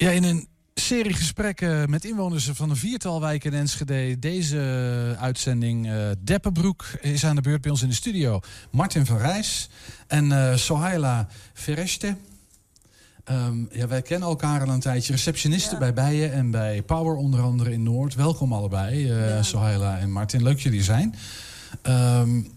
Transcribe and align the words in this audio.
Ja, 0.00 0.10
in 0.10 0.24
een 0.24 0.48
serie 0.74 1.14
gesprekken 1.14 1.90
met 1.90 2.04
inwoners 2.04 2.50
van 2.52 2.70
een 2.70 2.76
viertal 2.76 3.20
wijken 3.20 3.52
in 3.52 3.58
Enschede. 3.58 4.18
Deze 4.18 5.16
uitzending 5.18 5.86
uh, 5.86 6.10
Deppenbroek 6.18 6.84
is 7.00 7.24
aan 7.24 7.34
de 7.34 7.40
beurt 7.40 7.60
bij 7.60 7.70
ons 7.70 7.82
in 7.82 7.88
de 7.88 7.94
studio. 7.94 8.40
Martin 8.70 9.06
van 9.06 9.18
Rijs 9.18 9.68
en 10.06 10.24
uh, 10.24 10.54
Sohaila 10.54 11.28
Vereste. 11.52 12.16
Um, 13.30 13.68
ja, 13.72 13.88
wij 13.88 14.02
kennen 14.02 14.28
elkaar 14.28 14.60
al 14.60 14.68
een 14.68 14.80
tijdje. 14.80 15.12
Receptionisten 15.12 15.78
bij 15.78 15.92
Bijen 15.92 16.32
en 16.32 16.50
bij 16.50 16.82
Power 16.82 17.16
onder 17.16 17.40
andere 17.40 17.72
in 17.72 17.82
Noord. 17.82 18.14
Welkom 18.14 18.52
allebei, 18.52 19.02
uh, 19.02 19.28
ja. 19.28 19.42
Sohaila 19.42 19.98
en 19.98 20.12
Martin. 20.12 20.42
Leuk 20.42 20.60
jullie 20.60 20.82
zijn. 20.82 21.14
Um, 21.82 22.50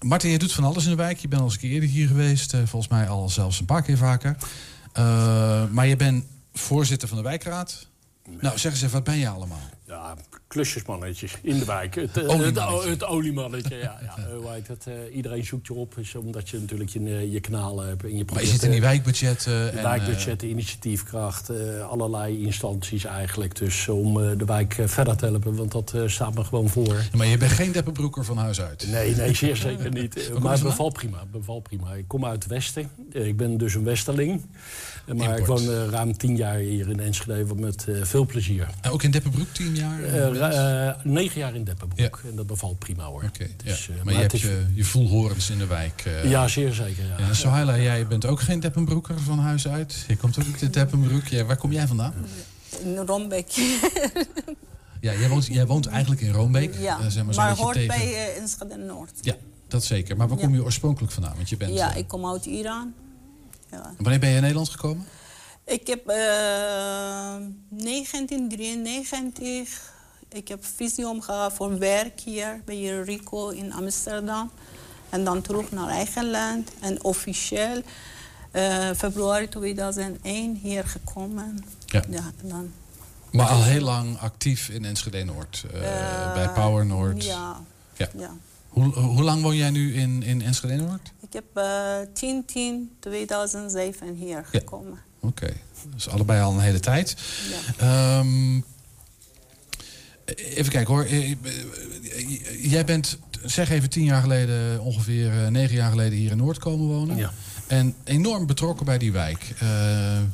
Martin, 0.00 0.30
je 0.30 0.38
doet 0.38 0.52
van 0.52 0.64
alles 0.64 0.84
in 0.84 0.90
de 0.90 0.96
wijk. 0.96 1.18
Je 1.18 1.28
bent 1.28 1.40
al 1.40 1.46
eens 1.46 1.56
een 1.56 1.60
keer 1.60 1.72
eerder 1.72 1.88
hier 1.88 2.06
geweest. 2.06 2.56
volgens 2.56 2.88
mij 2.88 3.08
al 3.08 3.28
zelfs 3.28 3.60
een 3.60 3.66
paar 3.66 3.82
keer 3.82 3.96
vaker. 3.96 4.36
maar 5.70 5.86
je 5.86 5.96
bent 5.96 6.24
voorzitter 6.58 7.08
van 7.08 7.16
de 7.16 7.22
wijkraad. 7.22 7.88
Nou, 8.40 8.58
zeg 8.58 8.72
eens 8.72 8.82
even, 8.82 8.94
wat 8.94 9.04
ben 9.04 9.16
je 9.16 9.28
allemaal? 9.28 9.70
Ja, 9.88 10.16
klusjesmannetje 10.46 11.28
in 11.42 11.58
de 11.58 11.64
wijk. 11.64 11.94
Het, 11.94 12.16
uh, 12.16 12.28
oliemannetje. 12.28 12.80
Het, 12.80 12.88
het, 12.88 13.04
oliemannetje, 13.04 13.76
ja. 13.76 13.98
ja. 14.02 14.14
Uh, 14.34 14.50
het, 14.66 14.86
uh, 14.88 15.16
iedereen 15.16 15.44
zoekt 15.44 15.66
je 15.66 15.74
op, 15.74 15.98
is 15.98 16.14
omdat 16.14 16.48
je 16.48 16.58
natuurlijk 16.60 16.90
je, 16.90 17.30
je 17.30 17.40
kanalen 17.40 17.86
hebt. 17.88 18.04
En 18.04 18.16
je 18.16 18.24
maar 18.32 18.42
je 18.42 18.48
zit 18.48 18.62
in 18.62 18.70
die 18.70 18.80
wijkbudgetten? 18.80 19.72
en, 19.72 19.82
wijkbudgetten, 19.82 20.48
initiatiefkracht, 20.48 21.50
allerlei 21.88 22.44
instanties 22.44 23.04
eigenlijk. 23.04 23.56
Dus 23.56 23.88
om 23.88 24.14
de 24.14 24.44
wijk 24.44 24.82
verder 24.84 25.16
te 25.16 25.26
helpen, 25.26 25.56
want 25.56 25.72
dat 25.72 25.94
staat 26.06 26.34
me 26.34 26.44
gewoon 26.44 26.68
voor. 26.68 26.94
Ja, 26.94 27.16
maar 27.16 27.26
je 27.26 27.38
bent 27.38 27.52
geen 27.52 27.72
deppenbroeker 27.72 28.24
van 28.24 28.36
huis 28.36 28.60
uit? 28.60 28.86
Nee, 28.90 29.14
nee 29.14 29.34
zeer 29.34 29.56
zeker 29.56 29.90
niet. 29.90 30.30
maar 30.40 30.52
het 30.52 30.62
bevalt 30.62 30.92
prima, 30.92 31.24
bevalt 31.30 31.62
prima. 31.62 31.92
Ik 31.92 32.08
kom 32.08 32.24
uit 32.24 32.42
het 32.42 32.52
Westen. 32.52 32.90
Ik 33.12 33.36
ben 33.36 33.58
dus 33.58 33.74
een 33.74 33.84
Westerling. 33.84 34.42
Maar 35.14 35.38
ik 35.38 35.46
woon 35.46 35.88
ruim 35.90 36.16
tien 36.16 36.36
jaar 36.36 36.56
hier 36.56 36.88
in 36.88 37.00
Enschede 37.00 37.54
met 37.54 37.86
veel 38.02 38.26
plezier. 38.26 38.68
En 38.80 38.90
ook 38.90 39.02
in 39.02 39.10
Deppenbroek 39.10 39.48
tien 39.52 39.75
jaar? 39.76 40.00
Uh, 40.00 40.94
negen 41.02 41.40
jaar 41.40 41.54
in 41.54 41.64
Deppenbroek. 41.64 42.20
Ja. 42.22 42.28
En 42.30 42.36
dat 42.36 42.46
bevalt 42.46 42.78
prima 42.78 43.04
hoor. 43.04 43.22
Okay, 43.22 43.54
dus, 43.64 43.86
ja. 43.86 43.94
maar, 43.94 44.04
maar, 44.04 44.14
je 44.14 44.20
hebt 44.20 44.32
is... 44.32 44.42
je, 44.42 44.66
je 44.74 44.84
voelhorens 44.84 45.50
in 45.50 45.58
de 45.58 45.66
wijk. 45.66 46.04
ja, 46.24 46.48
zeer 46.48 46.72
zeker. 46.72 47.04
Ja. 47.04 47.26
Ja, 47.26 47.34
Sohaila, 47.34 47.78
jij 47.78 48.06
bent 48.06 48.26
ook 48.26 48.40
geen 48.40 48.60
Deppenbroeker 48.60 49.20
van 49.20 49.38
huis 49.38 49.68
uit. 49.68 50.04
Je 50.08 50.16
komt 50.16 50.38
ook 50.38 50.44
uit 50.62 50.72
Deppenbroek. 50.72 51.26
Ja, 51.26 51.44
waar 51.44 51.56
kom 51.56 51.72
jij 51.72 51.86
vandaan? 51.86 52.14
In 52.82 52.96
Rombeek. 52.96 53.50
ja, 55.06 55.12
jij 55.12 55.28
woont, 55.28 55.46
jij 55.46 55.66
woont 55.66 55.86
eigenlijk 55.86 56.20
in 56.20 56.32
Roombeek. 56.32 56.74
Ja, 56.78 57.10
zeg 57.10 57.24
maar, 57.24 57.34
maar 57.34 57.56
hoort 57.56 57.74
tegen... 57.74 57.88
bij 57.88 58.34
Enschede 58.36 58.76
Noord. 58.76 59.12
Ja, 59.20 59.34
dat 59.68 59.84
zeker. 59.84 60.16
Maar 60.16 60.28
waar 60.28 60.38
kom 60.38 60.54
je 60.54 60.64
oorspronkelijk 60.64 61.12
vandaan? 61.12 61.34
Want 61.36 61.48
je 61.48 61.56
bent, 61.56 61.74
ja, 61.74 61.94
ik 61.94 62.08
kom 62.08 62.26
uit 62.26 62.46
Iran. 62.46 62.94
Ja. 63.70 63.94
Wanneer 63.98 64.20
ben 64.20 64.28
je 64.28 64.34
in 64.34 64.40
Nederland 64.40 64.68
gekomen? 64.68 65.06
Ik 65.66 65.86
heb 65.86 66.10
uh, 66.10 66.16
1993. 67.68 69.94
Ik 70.28 70.48
heb 70.48 70.64
visum 70.64 71.20
gehad 71.20 71.52
voor 71.52 71.78
werk 71.78 72.20
hier 72.20 72.60
bij 72.64 73.02
Rico 73.02 73.48
in 73.48 73.72
Amsterdam. 73.72 74.50
En 75.10 75.24
dan 75.24 75.42
terug 75.42 75.72
naar 75.72 75.88
eigen 75.88 76.30
land. 76.30 76.70
En 76.80 77.04
officieel 77.04 77.82
uh, 78.52 78.90
februari 78.96 79.48
2001 79.48 80.54
hier 80.54 80.84
gekomen. 80.84 81.64
Ja. 81.86 82.02
ja 82.10 82.32
dan... 82.42 82.72
Maar 83.32 83.46
al 83.46 83.62
heel 83.62 83.82
lang 83.82 84.18
actief 84.18 84.68
in 84.68 84.84
Enschede 84.84 85.24
Noord, 85.24 85.64
uh, 85.74 85.80
bij 86.34 86.48
Power 86.48 86.86
Noord. 86.86 87.24
Ja. 87.24 87.60
ja. 87.96 88.08
ja. 88.16 88.30
Hoe, 88.68 88.94
hoe 88.94 89.22
lang 89.22 89.42
woon 89.42 89.56
jij 89.56 89.70
nu 89.70 89.94
in, 89.94 90.22
in 90.22 90.42
Enschede 90.42 90.76
Noord? 90.76 91.12
Ik 91.20 91.32
heb 91.32 91.44
uh, 91.54 91.98
10-10-2007 94.12 94.14
hier 94.14 94.44
gekomen. 94.44 95.04
Oké, 95.20 95.42
okay. 95.44 95.56
dus 95.94 96.08
allebei 96.08 96.42
al 96.42 96.52
een 96.52 96.60
hele 96.60 96.80
tijd. 96.80 97.16
Ja. 97.78 98.18
Um, 98.18 98.64
even 100.34 100.72
kijken 100.72 100.94
hoor. 100.94 101.04
Eh, 101.04 101.30
eh, 101.30 101.36
jij 102.70 102.84
bent, 102.84 103.18
zeg 103.44 103.70
even 103.70 103.90
tien 103.90 104.04
jaar 104.04 104.22
geleden, 104.22 104.80
ongeveer 104.80 105.32
negen 105.50 105.76
jaar 105.76 105.90
geleden 105.90 106.18
hier 106.18 106.30
in 106.30 106.36
Noord 106.36 106.58
komen 106.58 106.86
wonen. 106.86 107.16
Ja. 107.16 107.32
En 107.66 107.94
enorm 108.04 108.46
betrokken 108.46 108.86
bij 108.86 108.98
die 108.98 109.12
wijk. 109.12 109.54
Uh, 109.62 109.68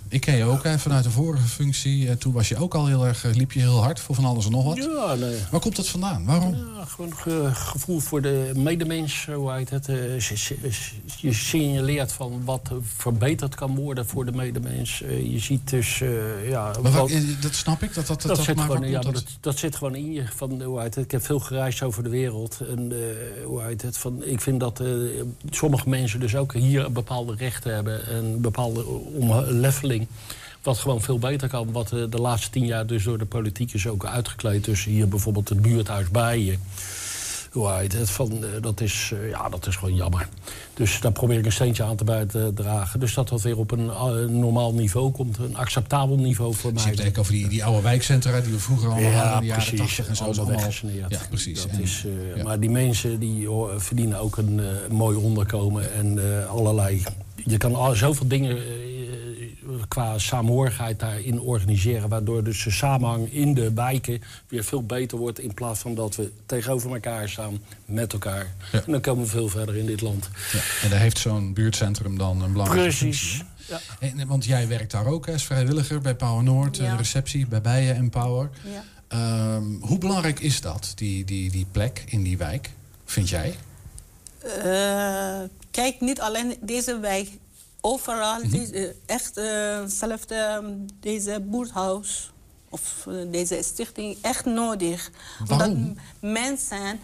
ik 0.09 0.21
ken 0.21 0.37
je 0.37 0.45
ook 0.45 0.65
hè, 0.65 0.79
vanuit 0.79 1.05
de 1.05 1.11
vorige 1.11 1.47
functie. 1.47 2.09
En 2.09 2.19
toen 2.19 2.33
was 2.33 2.49
je 2.49 2.57
ook 2.57 2.75
al 2.75 2.87
heel 2.87 3.07
erg, 3.07 3.25
eh, 3.25 3.35
liep 3.35 3.53
je 3.53 3.61
heel 3.61 3.83
hard 3.83 4.01
voor 4.01 4.15
van 4.15 4.25
alles 4.25 4.45
en 4.45 4.51
nog 4.51 4.65
wat. 4.65 4.77
Ja, 4.77 5.15
nee. 5.15 5.37
Waar 5.51 5.61
komt 5.61 5.77
dat 5.77 5.89
vandaan? 5.89 6.25
Waarom? 6.25 6.55
Ja, 6.55 6.85
gewoon 6.85 7.13
uh, 7.29 7.55
gevoel 7.55 8.01
voor 8.01 8.23
de 8.23 8.51
medemens. 8.55 9.27
Hoe 9.35 9.53
heet 9.53 9.71
het? 9.71 9.89
Uh, 9.89 10.21
je 11.17 11.33
signaleert 11.33 12.13
van 12.13 12.45
wat 12.45 12.71
verbeterd 12.97 13.55
kan 13.55 13.75
worden 13.75 14.07
voor 14.07 14.25
de 14.25 14.33
medemens. 14.33 14.99
je 15.09 15.39
ziet 15.39 15.71
dus, 15.71 16.03
ja... 16.49 16.73
Maar 16.83 16.93
wat, 16.93 17.13
dat 17.41 17.55
snap 17.55 17.83
ik, 17.83 17.95
dat 17.95 18.07
dat, 18.07 18.23
dat, 18.23 18.37
dat 18.37 18.45
zit 18.45 18.57
maar 18.57 18.67
gewoon, 18.67 18.89
ja, 18.89 19.01
dat, 19.01 19.25
dat, 19.41 19.59
zit 19.59 19.77
gewoon 19.77 19.95
in 19.95 20.13
je. 20.13 20.25
Van, 20.35 20.63
hoe 20.63 20.81
heet 20.81 20.95
het? 20.95 21.05
Ik 21.05 21.11
heb 21.11 21.25
veel 21.25 21.41
gereisd 21.41 21.83
over 21.83 22.03
de 22.03 22.09
wereld. 22.09 22.61
En 22.69 22.93
hoe 23.45 23.63
heet 23.63 23.83
het? 23.83 23.99
Van, 23.99 24.25
ik 24.25 24.41
vind 24.41 24.61
dat 24.61 24.83
sommige 25.51 25.89
mensen 25.89 26.21
dus 26.21 26.37
ook 26.37 26.53
hier 26.53 26.85
een 26.85 26.93
bepaalde 26.93 27.22
rechten 27.31 27.75
hebben. 27.75 28.07
en 28.07 28.25
Een 28.25 28.41
bepaalde 28.41 28.87
omleveling. 28.87 30.07
Wat 30.63 30.79
gewoon 30.79 31.03
veel 31.03 31.19
beter 31.19 31.49
kan. 31.49 31.73
Wat 31.73 31.89
de 31.89 32.19
laatste 32.21 32.51
tien 32.51 32.67
jaar 32.67 32.87
dus 32.87 33.05
door 33.05 33.19
de 33.19 33.25
politiek 33.25 33.73
is 33.73 33.87
ook 33.87 34.07
uitgekleed. 34.07 34.65
Dus 34.65 34.85
hier 34.85 35.09
bijvoorbeeld 35.09 35.49
het 35.49 35.63
buurthuis 35.63 36.09
bij 36.09 36.39
je. 36.39 36.59
Hoe 37.53 37.69
het? 37.69 38.11
Van, 38.11 38.45
dat, 38.61 38.81
is, 38.81 39.13
ja, 39.31 39.49
dat 39.49 39.67
is 39.67 39.77
gewoon 39.77 39.95
jammer. 39.95 40.29
Dus 40.75 41.01
daar 41.01 41.13
probeer 41.13 41.39
ik 41.39 41.45
een 41.45 41.53
steentje 41.53 41.83
aan 41.83 41.97
te 41.97 42.05
bij 42.05 42.27
te 42.27 42.53
dragen. 42.55 43.01
Dus 43.01 43.15
dat 43.15 43.29
dat 43.29 43.43
weer 43.43 43.59
op 43.59 43.71
een 43.71 43.91
normaal 44.39 44.75
niveau 44.75 45.11
komt. 45.11 45.39
Een 45.39 45.57
acceptabel 45.57 46.17
niveau 46.17 46.55
voor 46.55 46.73
mij. 46.73 46.93
Je 46.95 47.03
hebt 47.03 47.19
over 47.19 47.33
die, 47.33 47.49
die 47.49 47.65
oude 47.65 47.83
wijkcentra 47.83 48.41
die 48.41 48.53
we 48.53 48.59
vroeger 48.59 48.91
allemaal 48.91 49.11
ja, 49.11 49.27
hadden 49.27 49.47
jaren 49.47 49.65
precies, 49.65 49.97
80 49.97 50.09
en 50.09 50.17
zo. 50.17 50.25
Allemaal 50.25 50.47
weggesneerd. 50.47 51.11
Ja, 51.11 51.21
precies. 51.29 51.63
Dat 51.63 51.81
is, 51.81 52.05
uh, 52.07 52.37
ja. 52.37 52.43
Maar 52.43 52.61
die 52.61 52.71
mensen 52.71 53.19
die 53.19 53.49
verdienen 53.77 54.21
ook 54.21 54.37
een 54.37 54.59
uh, 54.59 54.67
mooi 54.91 55.17
onderkomen. 55.17 55.95
En 55.95 56.17
uh, 56.17 56.51
allerlei 56.51 57.03
je 57.45 57.57
kan 57.57 57.75
al 57.75 57.95
zoveel 57.95 58.29
dingen 58.29 58.59
qua 59.93 60.19
saamhorigheid 60.19 60.99
daarin 60.99 61.41
organiseren. 61.41 62.09
Waardoor 62.09 62.45
dus 62.45 62.63
de 62.63 62.71
samenhang 62.71 63.33
in 63.33 63.55
de 63.55 63.73
wijken 63.73 64.23
weer 64.49 64.65
veel 64.65 64.83
beter 64.83 65.19
wordt. 65.19 65.39
In 65.39 65.55
plaats 65.55 65.81
van 65.81 65.95
dat 65.95 66.17
we 66.17 66.33
tegenover 66.47 66.93
elkaar 66.93 67.29
staan 67.29 67.59
met 67.85 68.13
elkaar. 68.13 68.55
Ja. 68.73 68.83
En 68.87 68.93
dan 68.93 69.01
komen 69.01 69.25
we 69.25 69.31
veel 69.31 69.49
verder 69.49 69.77
in 69.77 69.87
dit 69.87 70.01
land. 70.01 70.31
Ja. 70.53 70.59
En 70.83 70.91
daar 70.91 71.01
heeft 71.01 71.19
zo'n 71.19 71.53
buurtcentrum 71.53 72.19
dan 72.19 72.43
een 72.43 72.53
belangrijke 72.53 72.97
Precies. 72.97 73.31
functie. 73.31 73.45
Ja. 73.69 73.81
En, 74.01 74.27
want 74.27 74.45
jij 74.45 74.69
werkt 74.69 74.91
daar 74.91 75.07
ook 75.07 75.29
als 75.29 75.45
vrijwilliger 75.45 76.01
bij 76.01 76.15
Power 76.15 76.43
Noord. 76.43 76.77
Ja. 76.77 76.97
receptie 76.97 77.47
bij 77.47 77.61
Bijen 77.61 77.95
en 77.95 78.11
Power. 78.11 78.51
Ja. 79.09 79.55
Um, 79.55 79.79
hoe 79.83 79.99
belangrijk 79.99 80.41
is 80.41 80.61
dat, 80.61 80.93
die, 80.95 81.25
die, 81.25 81.51
die 81.51 81.67
plek 81.73 82.05
in 82.07 82.23
die 82.23 82.39
wijk, 82.39 82.71
vind 83.05 83.29
jij? 83.29 83.55
Uh, 84.45 85.41
kijk, 85.71 86.01
niet 86.01 86.21
alleen 86.21 86.57
deze 86.61 86.99
wijk. 86.99 87.29
Overal, 87.85 88.37
mm 88.37 88.43
-hmm. 88.43 88.51
deze, 88.51 88.95
echt 89.07 89.35
hetzelfde, 89.35 90.61
uh, 90.63 90.69
deze 91.01 91.41
boerthuis 91.41 92.33
of 92.71 93.05
uh, 93.09 93.33
deze 93.33 93.63
stichting 93.63 94.17
echt 94.21 94.45
nodig. 94.45 95.11
Waarom? 95.47 95.73
Omdat 95.73 95.97
mensen 96.21 97.01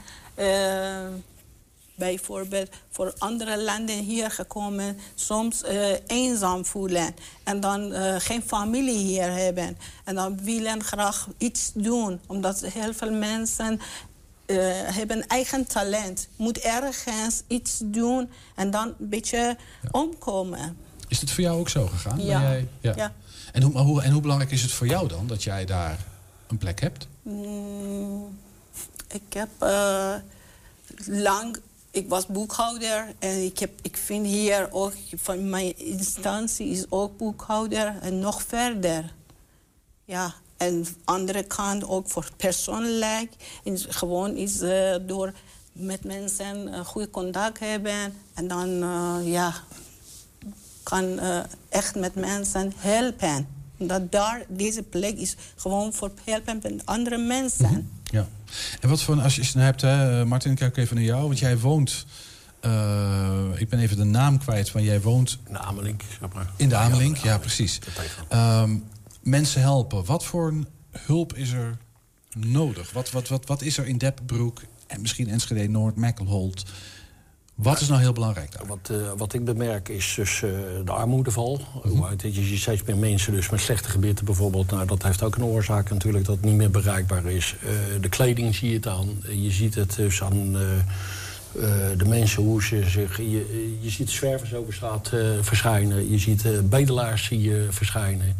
bijvoorbeeld 1.98 2.68
voor 2.90 3.14
andere 3.18 3.62
landen 3.62 3.98
hier 3.98 4.30
gekomen, 4.30 4.98
soms 5.14 5.62
uh, 5.62 5.92
eenzaam 6.06 6.64
voelen 6.64 7.14
en 7.44 7.60
dan 7.60 7.92
uh, 7.92 8.14
geen 8.18 8.42
familie 8.42 8.98
hier 8.98 9.32
hebben. 9.32 9.78
En 10.04 10.14
dan 10.14 10.42
willen 10.42 10.82
graag 10.82 11.28
iets 11.38 11.70
doen, 11.74 12.20
omdat 12.26 12.60
heel 12.60 12.94
veel 12.94 13.12
mensen 13.12 13.80
hebben 14.54 15.26
eigen 15.26 15.66
talent. 15.66 16.28
Moet 16.36 16.58
ergens 16.58 17.42
iets 17.46 17.80
doen 17.84 18.30
en 18.54 18.70
dan 18.70 18.94
een 18.98 19.08
beetje 19.08 19.56
ja. 19.82 19.88
omkomen. 19.90 20.76
Is 21.08 21.20
het 21.20 21.30
voor 21.30 21.44
jou 21.44 21.58
ook 21.58 21.68
zo 21.68 21.86
gegaan? 21.86 22.24
Ja. 22.24 22.40
Jij, 22.40 22.68
ja. 22.80 22.92
ja. 22.96 23.12
En, 23.52 23.62
hoe, 23.62 23.78
hoe, 23.78 24.02
en 24.02 24.12
hoe 24.12 24.22
belangrijk 24.22 24.50
is 24.52 24.62
het 24.62 24.70
voor 24.70 24.86
jou 24.86 25.08
dan 25.08 25.26
dat 25.26 25.42
jij 25.42 25.64
daar 25.64 25.98
een 26.46 26.58
plek 26.58 26.80
hebt? 26.80 27.08
Mm, 27.22 28.38
ik 29.08 29.32
heb 29.32 29.48
uh, 29.62 30.14
lang... 31.06 31.56
Ik 31.90 32.08
was 32.08 32.26
boekhouder 32.26 33.14
en 33.18 33.44
ik, 33.44 33.58
heb, 33.58 33.70
ik 33.82 33.96
vind 33.96 34.26
hier 34.26 34.68
ook... 34.72 34.92
van 35.16 35.48
mijn 35.48 35.78
instantie 35.78 36.68
is 36.68 36.84
ook 36.88 37.16
boekhouder 37.16 37.94
en 38.00 38.18
nog 38.18 38.42
verder. 38.42 39.12
Ja, 40.04 40.34
en 40.58 40.86
andere 41.04 41.42
kant 41.42 41.88
ook 41.88 42.08
voor 42.10 42.26
persoonlijk. 42.36 43.32
Is 43.62 43.86
gewoon 43.88 44.36
is 44.36 44.62
uh, 44.62 44.96
door 45.06 45.32
met 45.72 46.04
mensen 46.04 46.68
uh, 46.68 46.80
goede 46.80 47.10
contact 47.10 47.58
hebben. 47.58 48.12
En 48.34 48.48
dan 48.48 48.68
uh, 48.68 49.16
ja, 49.24 49.54
kan 50.82 51.04
uh, 51.04 51.38
echt 51.68 51.94
met 51.94 52.14
mensen 52.14 52.72
helpen. 52.76 53.46
Dat 53.76 54.12
daar, 54.12 54.44
deze 54.48 54.82
plek 54.82 55.16
is 55.16 55.36
gewoon 55.56 55.92
voor 55.92 56.10
helpen 56.24 56.58
met 56.62 56.82
andere 56.84 57.18
mensen. 57.18 57.68
Mm 57.68 57.74
-hmm. 57.74 57.90
Ja. 58.10 58.26
En 58.80 58.88
wat 58.88 59.02
voor, 59.02 59.20
als 59.20 59.36
je 59.36 59.42
het 59.42 59.54
hebt, 59.54 59.80
hè, 59.80 60.24
Martin, 60.24 60.50
ik 60.50 60.58
kijk 60.58 60.76
even 60.76 60.96
naar 60.96 61.04
jou. 61.04 61.26
Want 61.26 61.38
jij 61.38 61.58
woont 61.58 62.06
uh, 62.64 63.60
ik 63.60 63.68
ben 63.68 63.78
even 63.78 63.96
de 63.96 64.04
naam 64.04 64.38
kwijt 64.38 64.70
van 64.70 64.82
jij 64.82 65.00
woont... 65.00 65.38
In 65.46 65.52
de 65.52 65.58
Amelink. 65.58 66.02
In 66.56 66.68
de 66.68 66.76
Amelink, 66.76 67.16
ja, 67.16 67.30
ja, 67.30 67.38
precies. 67.38 67.78
Um, 68.32 68.84
mensen 69.28 69.60
helpen. 69.60 70.04
Wat 70.04 70.24
voor 70.24 70.54
hulp 70.90 71.34
is 71.34 71.52
er 71.52 71.78
nodig? 72.36 72.92
Wat, 72.92 73.10
wat, 73.10 73.28
wat, 73.28 73.46
wat 73.46 73.62
is 73.62 73.78
er 73.78 73.86
in 73.86 73.98
Deppenbroek 73.98 74.62
en 74.86 75.00
misschien 75.00 75.28
Enschede, 75.28 75.68
Noord, 75.68 75.96
Mekkelholt... 75.96 76.64
Wat 77.58 77.80
is 77.80 77.88
nou 77.88 78.00
heel 78.00 78.12
belangrijk 78.12 78.52
daar? 78.52 78.66
Wat, 78.66 78.88
uh, 78.92 79.12
wat 79.16 79.32
ik 79.32 79.44
bemerk 79.44 79.88
is 79.88 80.14
dus 80.16 80.42
uh, 80.42 80.50
de 80.84 80.92
armoedeval. 80.92 81.60
Mm 81.84 81.90
-hmm. 81.90 82.16
Je 82.22 82.44
ziet 82.44 82.60
steeds 82.60 82.82
meer 82.82 82.96
mensen 82.96 83.32
dus 83.32 83.48
met 83.48 83.60
slechte 83.60 83.88
gebitten 83.88 84.24
bijvoorbeeld. 84.24 84.70
Nou, 84.70 84.86
dat 84.86 85.02
heeft 85.02 85.22
ook 85.22 85.36
een 85.36 85.44
oorzaak 85.44 85.90
natuurlijk 85.90 86.24
dat 86.24 86.36
het 86.36 86.44
niet 86.44 86.54
meer 86.54 86.70
bereikbaar 86.70 87.26
is. 87.26 87.56
Uh, 87.64 87.70
de 88.00 88.08
kleding 88.08 88.54
zie 88.54 88.68
je 88.68 88.74
het 88.74 88.86
aan. 88.86 89.22
Je 89.28 89.50
ziet 89.50 89.74
het 89.74 89.96
dus 89.96 90.22
aan 90.22 90.52
de 91.96 92.04
mensen 92.06 92.42
hoe 92.42 92.62
ze 92.62 92.84
zich... 92.88 93.16
Je, 93.16 93.76
je 93.80 93.90
ziet 93.90 94.10
zwervers 94.10 94.54
over 94.54 94.74
straat 94.74 95.12
verschijnen. 95.40 96.10
Je 96.10 96.18
ziet 96.18 96.70
bedelaars 96.70 97.24
zie 97.24 97.40
je 97.40 97.66
verschijnen. 97.70 98.36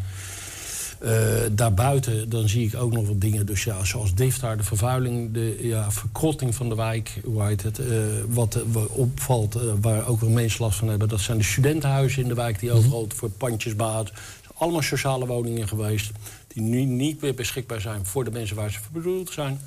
Uh, 1.04 1.10
daarbuiten 1.52 2.28
dan 2.28 2.48
zie 2.48 2.66
ik 2.66 2.76
ook 2.76 2.92
nog 2.92 3.06
wat 3.06 3.20
dingen. 3.20 3.46
Dus 3.46 3.64
ja, 3.64 3.84
zoals 3.84 4.14
Diftar, 4.14 4.56
de 4.56 4.62
vervuiling, 4.62 5.32
de 5.32 5.58
ja, 5.60 5.90
verkrotting 5.90 6.54
van 6.54 6.68
de 6.68 6.74
wijk. 6.74 7.20
Hoe 7.24 7.44
heet 7.44 7.62
het? 7.62 7.78
Uh, 7.78 7.86
wat 8.28 8.56
uh, 8.56 8.82
opvalt, 8.98 9.58
waar 9.80 10.06
ook 10.06 10.20
wel 10.20 10.30
mensen 10.30 10.64
last 10.64 10.78
van 10.78 10.88
hebben... 10.88 11.08
dat 11.08 11.20
zijn 11.20 11.38
de 11.38 11.44
studentenhuizen 11.44 12.22
in 12.22 12.28
de 12.28 12.34
wijk 12.34 12.58
die 12.60 12.72
overal 12.72 13.06
voor 13.14 13.30
pandjes 13.30 13.76
baat. 13.76 14.12
Allemaal 14.54 14.82
sociale 14.82 15.26
woningen 15.26 15.68
geweest. 15.68 16.10
Die 16.46 16.62
nu 16.62 16.84
niet 16.84 17.20
meer 17.20 17.34
beschikbaar 17.34 17.80
zijn 17.80 18.06
voor 18.06 18.24
de 18.24 18.30
mensen 18.30 18.56
waar 18.56 18.70
ze 18.70 18.78
voor 18.78 19.02
bedoeld 19.02 19.32
zijn. 19.32 19.60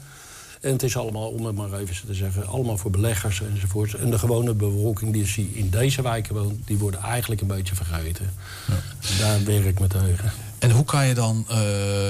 En 0.61 0.71
het 0.71 0.83
is 0.83 0.97
allemaal, 0.97 1.29
om 1.29 1.45
het 1.45 1.55
maar 1.55 1.73
even 1.73 2.07
te 2.07 2.13
zeggen, 2.13 2.47
allemaal 2.47 2.77
voor 2.77 2.91
beleggers 2.91 3.41
enzovoort. 3.41 3.93
En 3.93 4.09
de 4.09 4.19
gewone 4.19 4.53
bevolking 4.53 5.13
die 5.13 5.51
in 5.53 5.69
deze 5.69 6.01
wijken 6.01 6.35
woont, 6.35 6.67
die 6.67 6.77
worden 6.77 6.99
eigenlijk 6.99 7.41
een 7.41 7.47
beetje 7.47 7.75
vergeten. 7.75 8.33
Ja. 8.67 9.17
Daar 9.19 9.43
werk 9.43 9.65
ik 9.65 9.79
me 9.79 9.87
tegen. 9.87 10.31
En 10.61 10.71
hoe 10.71 10.85
kan 10.85 11.07
je 11.07 11.13
dan 11.13 11.45
uh, 11.49 11.55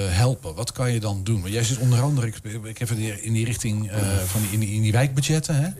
helpen? 0.08 0.56
Wat 0.56 0.72
kan 0.72 0.92
je 0.92 1.00
dan 1.00 1.24
doen? 1.24 1.42
Want 1.42 1.54
jij 1.54 1.64
zit 1.64 1.78
onder 1.78 2.02
andere, 2.02 2.28
ik, 2.28 2.36
ik 2.64 2.80
even 2.80 3.24
in 3.24 3.34
die 3.34 3.46
richting 3.46 3.92
uh, 3.92 3.98
van 4.26 4.42
die, 4.42 4.50
in, 4.52 4.60
die, 4.60 4.70
in 4.70 4.82
die 4.82 4.92
wijkbudgetten. 4.92 5.56
Hè? 5.56 5.66
Ja. 5.66 5.74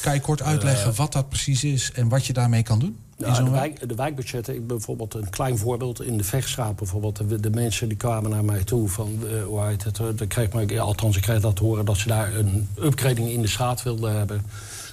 Kan 0.00 0.14
je 0.14 0.20
kort 0.20 0.42
uitleggen 0.42 0.94
wat 0.94 1.12
dat 1.12 1.28
precies 1.28 1.64
is 1.64 1.92
en 1.92 2.08
wat 2.08 2.26
je 2.26 2.32
daarmee 2.32 2.62
kan 2.62 2.78
doen? 2.78 2.96
Ja, 3.16 3.42
de, 3.42 3.50
wijk, 3.50 3.88
de 3.88 3.94
wijkbudgetten, 3.94 4.54
ik 4.54 4.66
ben 4.66 4.76
bijvoorbeeld 4.76 5.14
een 5.14 5.30
klein 5.30 5.58
voorbeeld. 5.58 6.02
In 6.02 6.16
de 6.16 6.24
vechtstraat 6.24 6.76
bijvoorbeeld, 6.76 7.28
de, 7.28 7.40
de, 7.40 7.50
mensen 7.50 7.88
die 7.88 7.96
kwamen 7.96 8.30
naar 8.30 8.44
mij 8.44 8.64
toe 8.64 8.88
van, 8.88 9.18
uh, 9.24 9.44
hoe 9.44 9.66
heet 9.66 9.84
het, 9.84 9.96
dan 9.96 10.26
kreeg 10.28 10.52
maar, 10.52 10.80
althans 10.80 11.16
ik 11.16 11.22
kreeg 11.22 11.40
dat 11.40 11.56
te 11.56 11.64
horen 11.64 11.84
dat 11.84 11.96
ze 11.96 12.08
daar 12.08 12.34
een 12.34 12.68
upgrading 12.82 13.28
in 13.28 13.42
de 13.42 13.48
straat 13.48 13.82
wilden 13.82 14.16
hebben. 14.16 14.42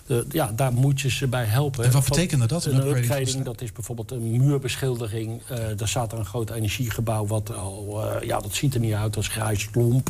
De, 0.08 0.26
ja, 0.30 0.52
daar 0.56 0.74
moet 0.74 1.02
je 1.02 1.10
ze 1.10 1.28
bij 1.28 1.46
helpen. 1.46 1.84
En 1.86 1.92
wat 1.92 2.06
betekende 2.06 2.46
dat? 2.46 2.66
Een 2.66 2.88
upgrading, 2.88 3.44
dat 3.44 3.62
is 3.62 3.72
bijvoorbeeld 3.72 4.12
een 4.12 4.46
muurbeschildering. 4.46 5.42
Uh, 5.52 5.58
daar 5.76 5.88
staat 5.88 6.12
er 6.12 6.20
een 6.20 6.26
groot 6.26 6.50
energiegebouw 6.50 7.28
wat 7.28 7.56
al, 7.56 8.04
uh, 8.04 8.28
ja, 8.28 8.40
dat 8.40 8.54
ziet 8.54 8.74
er 8.74 8.80
niet 8.80 8.94
uit 8.94 9.16
als 9.16 9.28
grijs 9.28 9.70
klomp. 9.70 10.10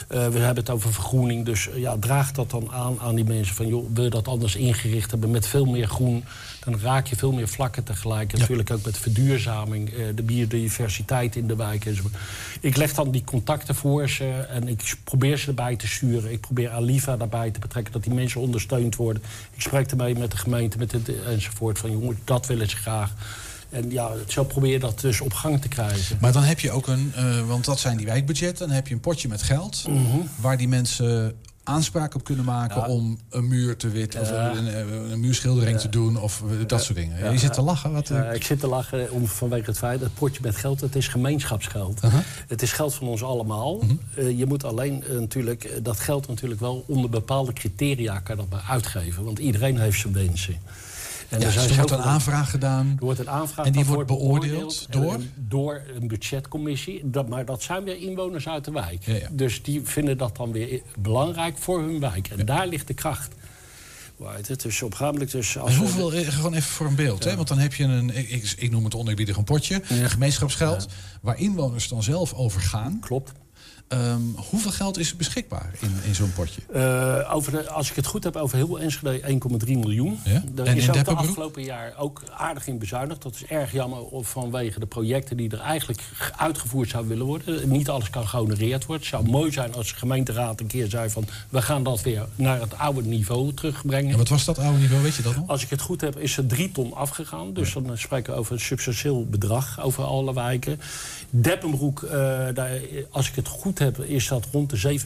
Uh, 0.00 0.28
we 0.28 0.38
hebben 0.38 0.64
het 0.64 0.70
over 0.70 0.92
vergroening. 0.92 1.44
Dus 1.44 1.68
uh, 1.68 1.76
ja, 1.76 1.96
draag 2.00 2.32
dat 2.32 2.50
dan 2.50 2.70
aan 2.72 3.00
aan 3.00 3.14
die 3.14 3.24
mensen. 3.24 3.54
Van, 3.54 3.66
joh, 3.66 3.86
wil 3.94 4.04
je 4.04 4.10
dat 4.10 4.28
anders 4.28 4.56
ingericht 4.56 5.10
hebben 5.10 5.30
met 5.30 5.46
veel 5.46 5.64
meer 5.64 5.88
groen... 5.88 6.24
dan 6.64 6.80
raak 6.80 7.06
je 7.06 7.16
veel 7.16 7.32
meer 7.32 7.48
vlakken 7.48 7.84
tegelijk. 7.84 8.32
Ja. 8.32 8.38
Natuurlijk 8.38 8.70
ook 8.70 8.84
met 8.84 8.98
verduurzaming, 8.98 9.92
uh, 9.92 10.06
de 10.14 10.22
biodiversiteit 10.22 11.36
in 11.36 11.46
de 11.46 11.56
wijk. 11.56 11.84
Enzovoort. 11.84 12.14
Ik 12.60 12.76
leg 12.76 12.94
dan 12.94 13.10
die 13.10 13.24
contacten 13.24 13.74
voor 13.74 14.08
ze 14.08 14.30
en 14.30 14.68
ik 14.68 14.96
probeer 15.04 15.38
ze 15.38 15.48
erbij 15.48 15.76
te 15.76 15.88
sturen. 15.88 16.32
Ik 16.32 16.40
probeer 16.40 16.70
Aliva 16.70 17.16
daarbij 17.16 17.50
te 17.50 17.60
betrekken, 17.60 17.92
dat 17.92 18.04
die 18.04 18.14
mensen 18.14 18.40
ondersteund 18.40 18.96
worden. 18.96 19.22
Ik 19.54 19.60
spreek 19.60 19.90
ermee 19.90 20.14
met 20.14 20.30
de 20.30 20.36
gemeente 20.36 20.78
met 20.78 20.92
het, 20.92 21.24
enzovoort. 21.24 21.78
Van 21.78 21.90
jongen, 21.90 22.18
dat 22.24 22.46
willen 22.46 22.68
ze 22.68 22.76
graag. 22.76 23.12
En 23.68 23.90
ja, 23.90 24.10
zo 24.26 24.44
probeer 24.44 24.72
je 24.72 24.78
dat 24.78 25.00
dus 25.00 25.20
op 25.20 25.32
gang 25.32 25.60
te 25.60 25.68
krijgen. 25.68 26.18
Maar 26.20 26.32
dan 26.32 26.42
heb 26.42 26.60
je 26.60 26.70
ook 26.70 26.86
een, 26.86 27.12
uh, 27.16 27.46
want 27.46 27.64
dat 27.64 27.78
zijn 27.78 27.96
die 27.96 28.06
wijkbudgetten... 28.06 28.66
dan 28.66 28.76
heb 28.76 28.88
je 28.88 28.94
een 28.94 29.00
potje 29.00 29.28
met 29.28 29.42
geld... 29.42 29.84
Mm 29.88 30.06
-hmm. 30.06 30.28
waar 30.40 30.56
die 30.56 30.68
mensen 30.68 31.36
aanspraak 31.64 32.14
op 32.14 32.24
kunnen 32.24 32.44
maken... 32.44 32.80
Ja. 32.80 32.86
om 32.86 33.18
een 33.30 33.48
muur 33.48 33.76
te 33.76 33.88
witten 33.88 34.20
of 34.20 34.30
ja. 34.30 34.56
een, 34.56 35.10
een, 35.12 35.20
muurschildering 35.20 35.76
ja. 35.76 35.82
te 35.82 35.88
doen 35.88 36.20
of 36.20 36.42
dat 36.66 36.82
soort 36.82 36.98
dingen. 36.98 37.32
Je 37.32 37.38
zit 37.38 37.52
te 37.52 37.62
lachen? 37.62 37.92
Wat, 37.92 38.10
ik 38.32 38.44
zit 38.44 38.60
te 38.60 38.66
lachen 38.66 39.10
om, 39.10 39.26
vanwege 39.26 39.64
het 39.64 39.78
feit... 39.78 40.00
dat 40.00 40.14
potje 40.14 40.40
met 40.42 40.56
geld, 40.56 40.80
het 40.80 40.96
is 40.96 41.08
gemeenschapsgeld. 41.08 42.04
Uh 42.04 42.10
-huh. 42.10 42.20
Het 42.48 42.62
is 42.62 42.72
geld 42.72 42.94
van 42.94 43.06
ons 43.06 43.22
allemaal. 43.22 43.82
Uh 43.82 43.88
-huh. 43.88 44.24
uh, 44.24 44.38
je 44.38 44.46
moet 44.46 44.64
alleen 44.64 45.04
natuurlijk, 45.08 45.70
dat 45.82 46.00
geld 46.00 46.28
natuurlijk 46.28 46.60
wel... 46.60 46.84
onder 46.86 47.10
bepaalde 47.10 47.52
criteria 47.52 48.18
kan 48.18 48.36
dat 48.36 48.48
maar 48.50 48.64
uitgeven. 48.68 49.24
Want 49.24 49.38
iedereen 49.38 49.78
heeft 49.78 50.00
zijn 50.00 50.12
wensen. 50.12 50.56
En 51.28 51.40
ja, 51.40 51.46
er, 51.46 51.52
dus 51.52 51.68
er 51.68 51.76
wordt 51.76 51.90
een 51.90 52.02
aanvraag 52.02 52.50
gedaan. 52.50 52.96
Er 52.98 53.04
wordt 53.04 53.18
een 53.18 53.30
aanvraag 53.30 53.66
en 53.66 53.72
die 53.72 53.84
wordt 53.84 54.06
beoordeeld, 54.06 54.86
door? 54.90 55.14
Een, 55.14 55.30
door 55.34 55.82
een 56.00 56.08
budgetcommissie. 56.08 57.10
Dat, 57.10 57.28
maar 57.28 57.44
dat 57.44 57.62
zijn 57.62 57.84
weer 57.84 57.96
inwoners 58.02 58.48
uit 58.48 58.64
de 58.64 58.70
wijk. 58.70 59.04
Ja, 59.04 59.14
ja. 59.14 59.28
Dus 59.30 59.62
die 59.62 59.80
vinden 59.84 60.18
dat 60.18 60.36
dan 60.36 60.52
weer 60.52 60.82
belangrijk 60.98 61.58
voor 61.58 61.80
hun 61.80 62.00
wijk. 62.00 62.28
En 62.28 62.46
daar 62.46 62.66
ligt 62.66 62.86
de 62.86 62.94
kracht. 62.94 63.34
Het 64.24 64.64
is 64.64 64.82
opgamelijk 64.82 65.30
dus 65.30 65.58
als 65.58 65.76
hoeveel, 65.76 66.10
gewoon 66.10 66.54
even 66.54 66.70
voor 66.70 66.86
een 66.86 66.94
beeld, 66.94 67.24
hè? 67.24 67.36
want 67.36 67.48
dan 67.48 67.58
heb 67.58 67.74
je 67.74 67.84
een, 67.84 68.16
ik, 68.16 68.54
ik 68.56 68.70
noem 68.70 68.84
het 68.84 68.94
oneerbiedig 68.94 69.36
een 69.36 69.44
potje, 69.44 69.80
gemeenschapsgeld, 69.84 70.88
waar 71.20 71.38
inwoners 71.38 71.88
dan 71.88 72.02
zelf 72.02 72.32
over 72.34 72.60
gaan. 72.60 72.98
Klopt. 73.00 73.32
Um, 73.88 74.34
hoeveel 74.50 74.70
geld 74.70 74.98
is 74.98 75.10
er 75.10 75.16
beschikbaar 75.16 75.70
in, 75.80 75.94
in 76.04 76.14
zo'n 76.14 76.32
potje? 76.32 76.60
Uh, 76.74 77.34
over 77.34 77.52
de, 77.52 77.70
als 77.70 77.90
ik 77.90 77.96
het 77.96 78.06
goed 78.06 78.24
heb, 78.24 78.36
over 78.36 78.56
heel 78.56 78.78
Enschede 78.78 79.20
1,3 79.20 79.66
miljoen. 79.66 80.18
Ja? 80.24 80.42
Daar 80.52 80.66
en 80.66 80.76
is 80.76 80.88
ook 80.88 81.04
de 81.04 81.14
afgelopen 81.14 81.62
jaar 81.62 81.94
ook 81.98 82.22
aardig 82.36 82.66
in 82.66 82.78
bezuinigd. 82.78 83.22
Dat 83.22 83.34
is 83.34 83.44
erg 83.44 83.72
jammer 83.72 83.98
vanwege 84.24 84.80
de 84.80 84.86
projecten 84.86 85.36
die 85.36 85.50
er 85.50 85.60
eigenlijk 85.60 86.00
uitgevoerd 86.36 86.88
zouden 86.88 87.12
willen 87.12 87.26
worden. 87.26 87.68
Niet 87.68 87.88
alles 87.88 88.10
kan 88.10 88.28
gehonoreerd 88.28 88.86
worden. 88.86 89.06
Het 89.06 89.14
zou 89.14 89.30
mooi 89.30 89.52
zijn 89.52 89.74
als 89.74 89.88
de 89.88 89.94
gemeenteraad 89.94 90.60
een 90.60 90.66
keer 90.66 90.88
zei 90.88 91.10
van... 91.10 91.24
we 91.48 91.62
gaan 91.62 91.82
dat 91.82 92.02
weer 92.02 92.26
naar 92.34 92.60
het 92.60 92.78
oude 92.78 93.02
niveau 93.02 93.54
terugbrengen. 93.54 94.12
En 94.12 94.18
wat 94.18 94.28
was 94.28 94.44
dat 94.44 94.58
oude 94.58 94.78
niveau, 94.78 95.02
weet 95.02 95.14
je 95.14 95.22
dat 95.22 95.36
nog? 95.36 95.48
Als 95.48 95.62
ik 95.62 95.70
het 95.70 95.80
goed 95.80 96.00
heb, 96.00 96.18
is 96.18 96.36
er 96.36 96.46
drie 96.46 96.72
ton 96.72 96.94
afgegaan. 96.94 97.52
Dus 97.52 97.72
ja. 97.72 97.80
dan 97.80 97.98
spreken 97.98 98.32
we 98.32 98.38
over 98.38 98.52
een 98.52 98.60
substantieel 98.60 99.26
bedrag 99.26 99.80
over 99.80 100.04
alle 100.04 100.34
wijken. 100.34 100.80
Deppenbroek, 101.30 102.02
uh, 102.02 102.10
daar, 102.54 102.80
als 103.10 103.28
ik 103.28 103.34
het 103.34 103.45
goed 103.46 103.78
heb, 103.78 103.98
is 103.98 104.28
dat 104.28 104.46
rond 104.52 104.70
de 104.70 105.00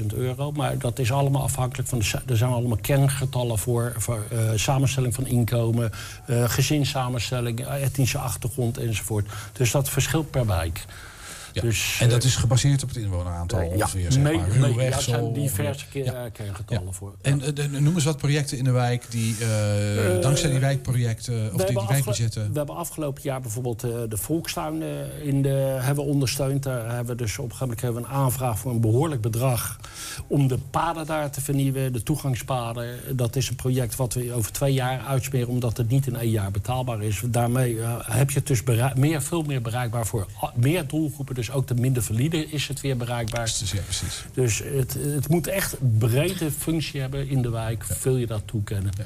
37.000 0.00 0.06
euro. 0.14 0.52
Maar 0.52 0.78
dat 0.78 0.98
is 0.98 1.12
allemaal 1.12 1.42
afhankelijk 1.42 1.88
van... 1.88 1.98
De, 1.98 2.20
er 2.26 2.36
zijn 2.36 2.50
allemaal 2.50 2.78
kerngetallen 2.80 3.58
voor, 3.58 3.94
voor 3.96 4.24
uh, 4.32 4.38
samenstelling 4.54 5.14
van 5.14 5.26
inkomen... 5.26 5.90
Uh, 6.26 6.48
gezinssamenstelling, 6.48 7.66
etnische 7.66 8.18
achtergrond 8.18 8.78
enzovoort. 8.78 9.26
Dus 9.52 9.70
dat 9.70 9.90
verschilt 9.90 10.30
per 10.30 10.46
wijk. 10.46 10.84
Ja. 11.56 11.62
Dus, 11.62 11.98
en 12.00 12.08
dat 12.08 12.24
is 12.24 12.36
gebaseerd 12.36 12.82
op 12.82 12.88
het 12.88 12.98
inwoneraantal 12.98 13.60
uh, 13.60 13.66
ongeveer, 13.66 14.00
ja, 14.00 14.10
zeg 14.10 14.22
maar. 14.22 14.32
Nee, 14.32 14.74
nee, 14.74 14.74
ja, 14.74 14.96
er 14.96 15.02
zijn 15.02 15.32
diverse 15.32 15.86
ja. 15.92 16.28
kerngetallen 16.28 16.94
voor. 16.94 17.14
En 17.22 17.42
uh, 17.58 17.80
noem 17.80 17.94
eens 17.94 18.04
wat 18.04 18.16
projecten 18.16 18.58
in 18.58 18.64
de 18.64 18.70
wijk 18.70 19.10
die 19.10 19.36
uh, 19.40 20.22
dankzij 20.22 20.50
die 20.50 20.58
wijkprojecten 20.58 21.54
of 21.54 21.64
die, 21.64 21.78
die 21.78 21.86
wijkbudgetten... 21.88 22.52
We 22.52 22.58
hebben 22.58 22.76
afgelopen 22.76 23.22
jaar 23.22 23.40
bijvoorbeeld 23.40 23.80
de 23.80 24.16
volkstuin 24.16 24.82
in 25.22 25.42
de, 25.42 25.48
hebben 25.80 26.04
we 26.04 26.10
ondersteund. 26.10 26.62
Daar 26.62 26.94
hebben 26.94 27.16
we 27.16 27.22
dus 27.22 27.38
op 27.38 27.44
een 27.44 27.56
gegeven 27.56 27.66
moment 27.66 27.80
hebben 27.80 28.02
we 28.02 28.08
een 28.08 28.14
aanvraag 28.14 28.58
voor 28.58 28.70
een 28.70 28.80
behoorlijk 28.80 29.20
bedrag... 29.20 29.80
om 30.26 30.48
de 30.48 30.58
paden 30.70 31.06
daar 31.06 31.30
te 31.30 31.40
vernieuwen, 31.40 31.92
de 31.92 32.02
toegangspaden. 32.02 33.16
Dat 33.16 33.36
is 33.36 33.48
een 33.48 33.56
project 33.56 33.96
wat 33.96 34.14
we 34.14 34.32
over 34.32 34.52
twee 34.52 34.72
jaar 34.72 35.00
uitsmeren... 35.00 35.48
omdat 35.48 35.76
het 35.76 35.88
niet 35.88 36.06
in 36.06 36.16
één 36.16 36.30
jaar 36.30 36.50
betaalbaar 36.50 37.02
is. 37.02 37.22
Daarmee 37.24 37.78
heb 38.02 38.30
je 38.30 38.38
het 38.38 38.46
dus 38.46 38.62
meer, 38.94 39.22
veel 39.22 39.42
meer 39.42 39.62
bereikbaar 39.62 40.06
voor 40.06 40.26
meer 40.54 40.86
doelgroepen... 40.86 41.34
Dus 41.34 41.45
dus 41.46 41.54
ook 41.54 41.68
de 41.68 41.74
minder 41.74 42.02
valide 42.02 42.46
is 42.50 42.68
het 42.68 42.80
weer 42.80 42.96
bereikbaar. 42.96 43.52
Ja, 43.64 43.80
precies. 43.80 44.24
Dus 44.32 44.58
het, 44.58 44.96
het 45.00 45.28
moet 45.28 45.46
echt 45.46 45.80
een 45.80 45.96
brede 45.98 46.50
functie 46.50 47.00
hebben 47.00 47.28
in 47.28 47.42
de 47.42 47.50
wijk. 47.50 47.84
Ja. 47.88 47.94
Vul 47.94 48.16
je 48.16 48.26
dat 48.26 48.42
toekennen. 48.44 48.92
Ja. 48.98 49.04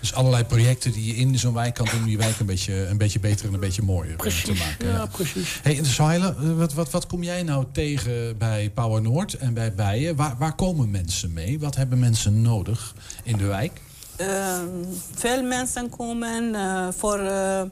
Dus 0.00 0.14
allerlei 0.14 0.44
projecten 0.44 0.92
die 0.92 1.06
je 1.06 1.14
in 1.14 1.38
zo'n 1.38 1.54
wijk 1.54 1.74
kan 1.74 1.86
doen... 1.90 2.00
om 2.00 2.06
die 2.06 2.18
wijk 2.18 2.40
een 2.40 2.46
beetje, 2.46 2.86
een 2.86 2.98
beetje 2.98 3.20
beter 3.20 3.46
en 3.46 3.54
een 3.54 3.60
beetje 3.60 3.82
mooier 3.82 4.16
precies, 4.16 4.44
te 4.44 4.52
maken. 4.54 4.86
Ja, 4.86 4.92
ja. 4.92 5.06
precies. 5.06 5.60
Hey, 5.62 5.84
Saile, 5.84 6.54
wat, 6.54 6.72
wat, 6.72 6.90
wat 6.90 7.06
kom 7.06 7.22
jij 7.22 7.42
nou 7.42 7.64
tegen 7.72 8.38
bij 8.38 8.70
Power 8.70 9.02
Noord 9.02 9.34
en 9.34 9.54
bij 9.54 9.74
Bijen? 9.74 10.16
Waar, 10.16 10.36
waar 10.38 10.54
komen 10.54 10.90
mensen 10.90 11.32
mee? 11.32 11.58
Wat 11.58 11.76
hebben 11.76 11.98
mensen 11.98 12.42
nodig 12.42 12.94
in 13.22 13.36
de 13.36 13.44
wijk? 13.44 13.80
Uh, 14.20 14.58
veel 15.14 15.42
mensen 15.42 15.88
komen 15.88 16.54
uh, 16.54 16.88
voor... 16.96 17.20
Uh, 17.20 17.62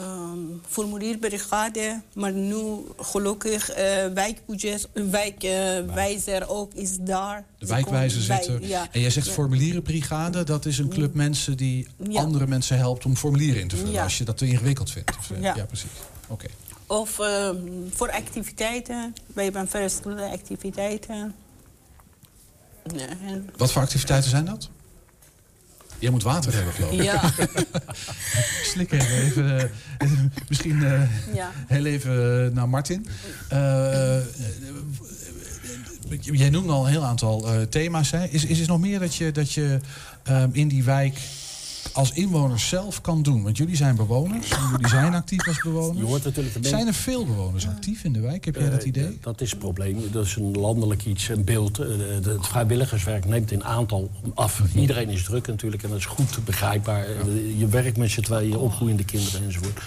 um, 0.00 0.60
formulierbrigade, 0.68 2.00
maar 2.14 2.32
nu 2.32 2.76
gelukkig 2.98 3.70
uh, 3.70 3.76
wijkbudget, 4.14 4.88
wijkwijzer 4.92 6.42
uh, 6.42 6.50
ook 6.50 6.74
is 6.74 6.96
daar. 7.00 7.44
De 7.58 7.66
wijkwijzer 7.66 8.22
zit 8.22 8.46
er. 8.46 8.66
Ja. 8.66 8.88
En 8.92 9.00
jij 9.00 9.10
zegt 9.10 9.26
ja. 9.26 9.32
formulierenbrigade, 9.32 10.44
dat 10.44 10.66
is 10.66 10.78
een 10.78 10.88
club 10.88 11.14
mensen 11.14 11.56
die 11.56 11.86
ja. 12.08 12.20
andere 12.20 12.46
mensen 12.46 12.76
helpt 12.76 13.04
om 13.04 13.16
formulieren 13.16 13.60
in 13.60 13.68
te 13.68 13.76
vullen. 13.76 14.02
Als 14.02 14.18
je 14.18 14.24
dat 14.24 14.38
te 14.38 14.46
ingewikkeld 14.46 14.90
vindt. 14.90 15.16
Of, 15.18 15.30
ja. 15.40 15.64
precies. 15.64 15.90
Oké. 16.28 16.32
Okay. 16.32 16.50
Of 16.86 17.18
uh, 17.18 17.50
voor 17.90 18.10
activiteiten. 18.10 19.14
Wij 19.34 19.44
hebben 19.44 19.68
verschillende 19.68 20.28
activiteiten. 20.28 21.34
Wat 23.56 23.72
voor 23.72 23.82
activiteiten 23.82 24.30
zijn 24.30 24.44
dat? 24.44 24.68
Jij 26.00 26.10
moet 26.10 26.22
water 26.22 26.54
hebben, 26.54 26.72
geloof 26.72 26.92
ik. 26.92 27.02
Ja, 27.02 27.32
Slikken 28.72 29.00
even. 29.00 29.60
eh, 29.98 30.08
misschien 30.48 30.84
eh, 30.84 31.02
ja. 31.34 31.50
heel 31.66 31.84
even 31.84 32.44
eh, 32.46 32.52
naar 32.54 32.68
Martin. 32.68 33.06
Eh, 33.48 34.16
eh, 34.16 34.22
jij 36.20 36.50
noemde 36.50 36.72
al 36.72 36.84
een 36.84 36.90
heel 36.90 37.04
aantal 37.04 37.48
eh, 37.48 37.60
thema's. 37.62 38.10
Hè. 38.10 38.24
Is, 38.24 38.44
is 38.44 38.60
er 38.60 38.66
nog 38.68 38.80
meer 38.80 38.98
dat 38.98 39.14
je, 39.14 39.32
dat 39.32 39.52
je 39.52 39.78
ehm, 40.22 40.48
in 40.52 40.68
die 40.68 40.84
wijk 40.84 41.18
als 41.92 42.12
inwoners 42.12 42.68
zelf 42.68 43.00
kan 43.00 43.22
doen? 43.22 43.42
Want 43.42 43.56
jullie 43.56 43.76
zijn 43.76 43.96
bewoners. 43.96 44.50
en 44.50 44.58
Jullie 44.70 44.88
zijn 44.88 45.14
actief 45.14 45.46
als 45.46 45.56
Je 45.56 45.62
bewoners. 45.62 46.06
hoort 46.08 46.24
natuurlijk 46.24 46.62
de. 46.62 46.68
Zijn 46.68 46.86
er 46.86 46.94
veel 46.94 47.26
bewoners 47.26 47.66
actief 47.68 48.04
in 48.04 48.12
de 48.12 48.20
wijk? 48.20 48.44
Heb 48.44 48.54
jij 48.56 48.70
dat 48.70 48.80
Eh, 48.80 48.86
idee? 48.86 49.18
dat 49.20 49.40
is 49.40 49.50
het 49.50 49.58
probleem. 49.58 49.98
Dat 50.12 50.24
is 50.26 50.36
een 50.36 50.50
landelijk 50.52 51.04
iets, 51.06 51.28
een 51.28 51.44
beeld. 51.44 51.78
Eh, 51.78 51.86
Het 52.22 52.46
vrijwilligerswerk 52.46 53.24
neemt 53.24 53.50
in 53.50 53.64
aantal 53.64 54.10
af. 54.34 54.62
Iedereen 54.74 55.08
is 55.08 55.22
druk 55.24 55.46
natuurlijk 55.46 55.82
en 55.82 55.88
dat 55.88 55.98
is 55.98 56.04
goed 56.06 56.44
begrijpbaar. 56.44 57.04
Eh, 57.04 57.58
Je 57.58 57.66
werkt 57.66 57.96
met 57.96 58.10
z'n 58.10 58.20
tweeën, 58.20 58.56
opgroeiende 58.56 59.04
kinderen 59.04 59.42
enzovoort. 59.44 59.80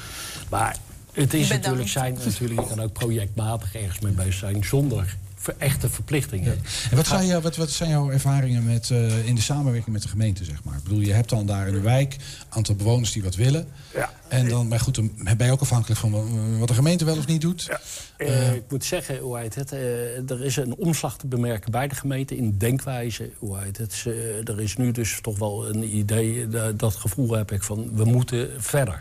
Maar 0.49 0.77
het 1.11 1.33
is 1.33 1.41
Bedankt. 1.41 1.51
natuurlijk 1.63 1.89
zijn, 1.89 2.17
natuurlijk, 2.25 2.61
je 2.61 2.67
kan 2.75 2.79
ook 2.85 2.93
projectmatig 2.93 3.75
ergens 3.75 3.99
mee 3.99 4.13
bezig 4.13 4.33
zijn 4.33 4.63
zonder 4.63 5.17
echte 5.51 5.89
verplichtingen. 5.89 6.61
En 6.89 6.95
wat 6.95 7.07
zijn, 7.07 7.25
jou, 7.25 7.41
wat, 7.41 7.55
wat 7.55 7.69
zijn 7.69 7.89
jouw 7.89 8.09
ervaringen 8.09 8.65
met, 8.65 8.89
eh, 8.89 9.27
in 9.27 9.35
de 9.35 9.41
samenwerking 9.41 9.93
met 9.93 10.01
de 10.01 10.07
gemeente, 10.07 10.43
zeg 10.43 10.63
maar? 10.63 10.77
Ik 10.77 10.83
bedoel, 10.83 10.99
je 10.99 11.13
hebt 11.13 11.29
dan 11.29 11.45
daar 11.45 11.67
in 11.67 11.73
de 11.73 11.79
wijk 11.79 12.13
een 12.13 12.19
aantal 12.49 12.75
bewoners 12.75 13.11
die 13.11 13.23
wat 13.23 13.35
willen. 13.35 13.67
Ja. 13.93 14.11
En 14.27 14.49
dan, 14.49 14.67
maar 14.67 14.79
goed, 14.79 14.95
dan 14.95 15.11
ben 15.37 15.45
je 15.45 15.51
ook 15.51 15.61
afhankelijk 15.61 15.99
van 15.99 16.13
eh, 16.13 16.59
wat 16.59 16.67
de 16.67 16.73
gemeente 16.73 17.05
wel 17.05 17.17
of 17.17 17.27
niet 17.27 17.41
doet. 17.41 17.69
Eh, 18.17 18.53
ik 18.53 18.63
moet 18.69 18.85
zeggen, 18.85 19.17
hoe 19.17 19.37
heet 19.37 19.55
het, 19.55 19.71
er 19.71 20.43
is 20.43 20.55
een 20.55 20.75
omslag 20.75 21.17
te 21.17 21.27
bemerken 21.27 21.71
bij 21.71 21.87
de 21.87 21.95
gemeente 21.95 22.37
in 22.37 22.57
denkwijze. 22.57 23.31
Hoe 23.37 23.57
heet 23.59 23.77
het, 23.77 24.05
er 24.43 24.61
is 24.61 24.77
nu 24.77 24.91
dus 24.91 25.19
toch 25.21 25.39
wel 25.39 25.69
een 25.69 25.95
idee, 25.95 26.47
dat 26.75 26.95
gevoel 26.95 27.31
heb 27.31 27.51
ik 27.51 27.63
van 27.63 27.95
we 27.95 28.03
moeten 28.03 28.49
verder. 28.57 28.99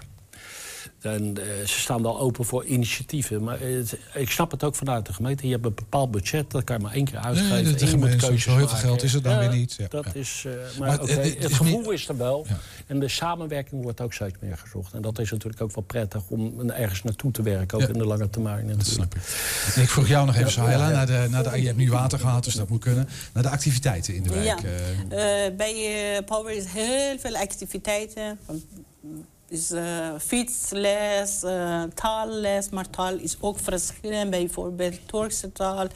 En 1.03 1.37
eh, 1.39 1.67
ze 1.67 1.81
staan 1.81 2.03
wel 2.03 2.21
open 2.21 2.45
voor 2.45 2.65
initiatieven. 2.65 3.43
Maar 3.45 3.61
eh, 3.61 3.75
het- 3.75 3.99
ik 4.15 4.31
snap 4.31 4.51
het 4.51 4.65
ook 4.65 4.75
vanuit 4.75 5.07
de 5.07 5.13
gemeente. 5.13 5.47
Je 5.47 5.53
hebt 5.53 5.65
een 5.67 5.75
bepaald 5.75 6.11
budget, 6.11 6.51
dat 6.51 6.65
kan 6.65 6.77
je 6.77 6.83
maar 6.83 6.93
één 6.93 7.05
keer 7.05 7.19
uitgeven. 7.19 7.51
Nee, 7.51 7.63
de- 7.63 7.75
de 7.75 7.79
en 7.85 7.91
je 7.91 7.97
moet 7.97 8.03
gemeente- 8.05 8.27
keuzes 8.27 8.43
zo 8.45 8.57
heel 8.57 8.69
veel 8.69 8.79
geld 8.79 9.03
is 9.03 9.15
er 9.15 9.23
dan 9.23 9.39
weer 9.39 9.53
niet. 9.55 9.75
Ja, 9.79 9.87
dat 9.89 10.05
ja. 10.05 10.21
is, 10.21 10.45
eh, 10.47 10.53
Maar 10.53 10.89
maar 10.89 10.91
het- 10.91 11.01
het- 11.11 11.25
het, 11.25 11.35
het 11.43 11.51
is 11.51 11.57
gevoel 11.57 11.81
niet- 11.81 11.91
is 11.91 12.09
er 12.09 12.17
wel. 12.17 12.47
Ja. 12.49 12.59
En 12.87 13.01
de 13.01 13.09
samenwerking 13.09 13.83
wordt 13.83 14.01
ook 14.01 14.13
steeds 14.13 14.35
meer 14.41 14.59
gezocht. 14.59 14.93
En 14.93 15.03
dat 15.03 15.19
is 15.19 15.31
natuurlijk 15.31 15.63
ook 15.63 15.75
wel 15.75 15.85
prettig 15.85 16.23
om 16.29 16.71
ergens 16.71 17.03
naartoe 17.03 17.31
te 17.31 17.43
werken. 17.43 17.77
Ook 17.79 17.83
Ja. 17.87 17.93
in 17.93 17.99
de 17.99 18.07
lange 18.07 18.31
termijn 18.31 18.67
Dat 18.77 18.87
snap 18.87 19.15
ik. 19.15 19.23
En 19.75 19.83
ik 19.83 19.89
vroeg 19.91 20.09
jou 20.09 20.27
nog 20.27 20.37
even, 20.37 20.51
Sahila, 20.51 20.89
naar 20.91 21.07
de, 21.07 21.27
naar 21.31 21.43
de, 21.43 21.61
je 21.61 21.67
hebt 21.67 21.79
nu 21.79 21.91
water 21.91 22.19
gehad, 22.19 22.45
dus 22.45 22.55
dat 22.55 22.69
moet 22.69 22.81
kunnen. 22.81 23.09
Naar 23.33 23.43
de 23.43 23.49
activiteiten 23.49 24.15
in 24.15 24.23
de 24.23 24.31
wijk. 24.31 24.61
Ja. 24.61 25.51
bij 25.57 26.23
Power 26.27 26.57
is 26.57 26.65
heel 26.69 27.19
veel 27.19 27.37
activiteiten. 27.37 28.39
Is 29.53 29.71
eh, 29.71 30.09
fietsles, 30.19 31.43
eh, 31.43 31.83
taalles, 31.95 32.69
maar 32.71 32.91
taal 32.91 33.15
is 33.15 33.37
ook 33.41 33.59
verschillend. 33.59 34.31
Bijvoorbeeld 34.31 35.09
Turkse 35.09 35.53
taal, 35.53 35.87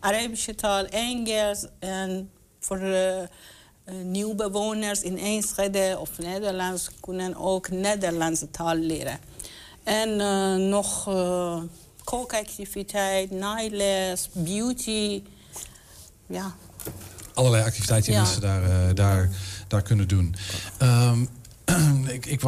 Arabische 0.00 0.54
taal, 0.54 0.84
Engels. 0.84 1.66
En 1.78 2.30
voor 2.60 2.78
eh, 2.78 3.22
nieuwbewoners 4.02 5.02
in 5.02 5.18
Enschede 5.18 5.96
of 6.00 6.18
Nederlands 6.18 6.88
kunnen 7.00 7.36
ook 7.36 7.70
Nederlandse 7.70 8.50
taal 8.50 8.76
leren. 8.76 9.18
En 9.82 10.16
nog 10.68 11.04
kookactiviteit, 12.04 13.30
naailes, 13.30 14.28
beauty. 14.32 15.22
Ja, 16.26 16.54
allerlei 17.34 17.64
activiteiten 17.64 18.10
die 18.12 18.20
Ja. 18.20 18.22
mensen 18.26 18.40
daar, 18.40 18.94
daar, 18.94 19.30
daar 19.68 19.82
kunnen 19.82 20.08
doen. 20.08 20.34
Ehm, 20.78 21.24
ik, 22.06 22.26
ik, 22.26 22.40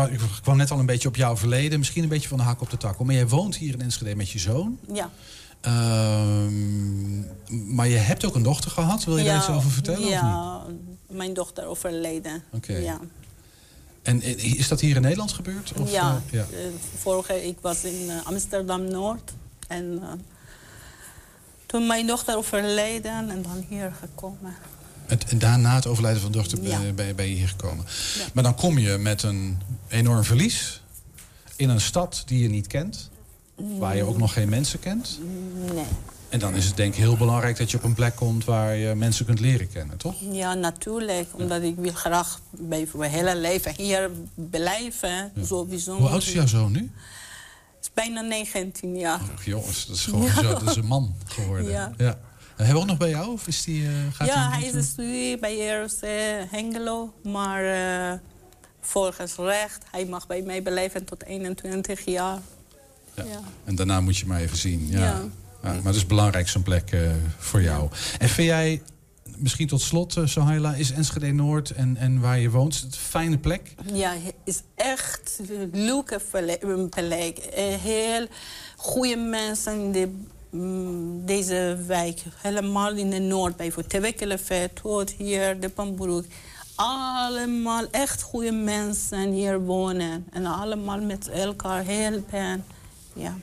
kwam 0.43 0.57
net 0.57 0.71
al 0.71 0.79
een 0.79 0.87
beetje 0.87 1.09
op 1.09 1.17
jouw 1.17 1.37
verleden. 1.37 1.79
Misschien 1.79 2.03
een 2.03 2.09
beetje 2.09 2.29
van 2.29 2.39
de 2.39 2.45
hak 2.45 2.61
op 2.61 2.71
de 2.71 2.77
tak. 2.77 2.99
Maar 2.99 3.15
jij 3.15 3.29
woont 3.29 3.57
hier 3.57 3.73
in 3.73 3.81
Enschede 3.81 4.17
met 4.17 4.31
je 4.31 4.39
zoon. 4.39 4.79
ja. 4.93 5.11
Ehm, 5.61 7.21
maar 7.75 7.89
je 7.89 7.97
hebt 7.97 8.25
ook 8.25 8.35
een 8.35 8.43
dochter 8.43 8.71
gehad. 8.71 9.05
Wil 9.05 9.19
je 9.19 9.25
daar 9.25 9.37
iets 9.37 9.49
over 9.49 9.71
vertellen? 9.71 9.99
Of 9.99 10.05
niet? 10.05 10.13
Ja, 10.13 10.63
mijn 11.09 11.35
dochter 11.35 11.67
overleden. 11.67 12.43
Oké. 12.53 12.77
Ja, 12.77 13.01
En 14.03 14.23
is 14.23 14.69
dat 14.69 14.81
hier 14.81 14.97
in 14.97 15.03
Nederland 15.03 15.33
gebeurd? 15.33 15.73
Of, 15.81 15.93
ja. 15.93 16.23
eh, 16.27 16.33
ja. 16.33 16.41
eh, 16.41 16.67
vorige 16.97 17.47
ik 17.47 17.59
was 17.61 17.85
in 17.85 18.11
eh, 18.11 18.27
Amsterdam-Noord. 18.27 19.33
En 19.69 20.03
toen 21.67 21.87
mijn 21.87 22.07
dochter 22.07 22.37
overleden 22.37 23.31
en 23.31 23.43
dan 23.43 23.65
hier 23.69 23.93
gekomen. 24.01 24.55
En, 25.07 25.39
daarna 25.39 25.75
het 25.75 25.87
overlijden 25.87 26.23
van 26.23 26.33
de 26.33 26.39
dochter 26.39 26.61
ben, 26.61 26.71
Ja. 26.87 26.93
ben, 26.93 27.17
ben 27.17 27.29
je 27.29 27.35
hier 27.35 27.49
gekomen. 27.49 27.85
Ja. 28.19 28.25
Maar 28.35 28.43
dan 28.43 28.55
kom 28.55 28.79
je 28.79 28.97
met 28.99 29.23
een 29.23 29.59
enorm 29.89 30.25
verlies. 30.25 30.81
In 31.57 31.69
een 31.69 31.81
stad 31.81 32.23
die 32.27 32.43
je 32.43 32.49
niet 32.49 32.67
kent. 32.67 33.11
Waar 33.79 33.97
je 33.97 34.03
ook 34.03 34.19
nog 34.19 34.33
geen 34.33 34.49
mensen 34.49 34.79
kent. 34.79 35.19
Nee. 35.75 35.85
En 36.29 36.39
dan 36.39 36.55
is 36.55 36.65
het 36.67 36.77
denk 36.77 36.93
ik 36.95 36.99
heel 37.01 37.17
belangrijk 37.17 37.57
dat 37.57 37.71
je 37.71 37.77
op 37.77 37.83
een 37.85 37.95
plek 37.95 38.17
komt 38.17 38.45
waar 38.45 38.77
je 38.77 38.95
mensen 38.95 39.27
kunt 39.27 39.41
leren 39.41 39.69
kennen, 39.69 39.97
toch? 39.97 40.15
Ja, 40.31 40.55
natuurlijk. 40.55 41.29
Omdat 41.33 41.63
ik 41.63 41.77
wil 41.77 41.93
graag 41.93 42.41
bij 42.51 42.89
mijn 42.95 43.11
hele 43.11 43.37
leven 43.37 43.75
hier 43.77 44.11
blijven. 44.35 45.33
Sowieso. 45.43 45.97
Hoe 45.97 46.09
oud 46.09 46.23
is 46.23 46.33
jouw 46.33 46.47
zoon 46.47 46.73
nu? 46.73 46.91
Het 47.77 47.85
is 47.85 47.91
bijna 47.95 48.21
19 48.21 48.97
jaar. 48.99 49.21
Och, 49.35 49.45
jongens, 49.45 49.87
dat 49.87 49.97
is 49.97 50.05
gewoon 50.05 50.31
zo, 50.43 50.43
dat 50.43 50.63
is 50.63 50.77
een 50.77 50.87
man 50.87 51.15
geworden. 51.27 51.71
Ja. 51.71 51.93
Ja. 51.97 52.19
Hebben 52.57 52.75
we 52.75 52.81
ook 52.81 52.87
nog 52.87 52.99
bij 52.99 53.11
jou? 53.11 53.33
Of 53.33 53.47
is 53.47 53.65
die, 53.65 53.87
eh, 53.87 53.93
gaat 54.13 54.29
ja, 54.29 54.51
hij 54.51 54.63
is 54.67 54.75
een 54.75 54.83
studie 54.83 55.39
bij 55.39 55.69
ROC 55.69 56.01
Hengelo. 56.51 57.15
Maar 57.23 57.65
eh, 57.65 58.19
volgens 58.81 59.35
recht, 59.37 59.85
hij 59.91 60.05
mag 60.05 60.27
bij 60.27 60.43
mij 60.43 60.63
blijven 60.63 61.05
tot 61.05 61.25
21 61.25 62.05
jaar. 62.05 62.39
Ja. 63.15 63.25
Ja. 63.25 63.41
En 63.65 63.75
daarna 63.75 64.01
moet 64.01 64.17
je 64.17 64.27
maar 64.27 64.41
even 64.41 64.57
zien. 64.57 64.87
Ja. 64.91 64.99
Ja. 64.99 65.25
Ja, 65.63 65.73
maar 65.73 65.85
het 65.85 65.95
is 65.95 66.07
belangrijk 66.07 66.49
zo'n 66.49 66.63
plek 66.63 66.91
eh, 66.91 67.01
voor 67.39 67.63
jou. 67.63 67.89
En 68.19 68.29
vind 68.29 68.49
jij, 68.49 68.83
misschien 69.37 69.67
tot 69.67 69.81
slot, 69.81 70.17
uh, 70.17 70.27
Sohaila, 70.27 70.75
is 70.75 70.91
Enschede 70.91 71.33
Noord 71.33 71.71
en, 71.71 71.97
en 71.97 72.21
waar 72.21 72.39
je 72.39 72.51
woont, 72.51 72.75
het 72.75 72.85
een 72.85 73.01
fijne 73.01 73.39
plek? 73.39 73.75
Ja, 73.93 74.13
het 74.13 74.35
is 74.45 74.61
echt 74.75 75.41
een 75.49 75.71
leuke 75.73 76.21
plek. 76.91 77.39
Eh, 77.39 77.75
Heel 77.75 78.27
goede 78.77 79.17
mensen 79.17 79.93
deze 81.25 81.79
wijk. 81.87 82.23
Helemaal 82.37 82.93
in 82.93 83.11
de 83.11 83.19
Noord, 83.19 83.57
bijvoorbeeld 83.57 83.91
Tewekkeleveld, 83.91 84.77
tot 84.77 85.11
hier, 85.11 85.61
de 85.61 85.69
Pambroek. 85.69 86.25
Allemaal 86.75 87.85
echt 87.91 88.23
goede 88.23 88.53
mensen 88.53 89.33
hier 89.33 89.61
wonen. 89.61 90.27
En 90.33 90.47
allemaal 90.47 91.01
met 91.01 91.29
elkaar 91.29 91.85
helpen. 91.87 92.65
Ja. 93.15 93.35